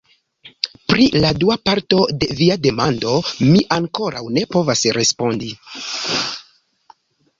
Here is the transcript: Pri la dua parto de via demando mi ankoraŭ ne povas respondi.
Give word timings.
Pri 0.91 1.03
la 1.25 1.29
dua 1.43 1.57
parto 1.69 1.99
de 2.23 2.29
via 2.41 2.57
demando 2.63 3.13
mi 3.53 3.61
ankoraŭ 3.77 4.25
ne 4.39 4.47
povas 4.57 4.83
respondi. 5.01 5.53